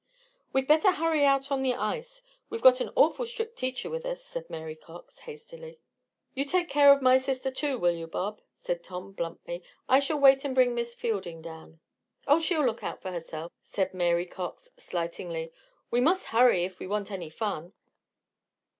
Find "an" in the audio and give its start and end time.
2.81-2.89